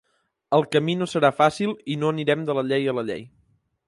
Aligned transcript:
El 0.57 0.63
camí 0.75 0.95
no 1.01 1.07
serà 1.11 1.29
fàcil 1.41 1.75
i 1.97 1.97
no 2.05 2.09
anirem 2.15 2.47
de 2.47 2.57
la 2.61 2.65
llei 2.71 2.89
a 2.95 2.97
la 3.01 3.05
llei. 3.11 3.23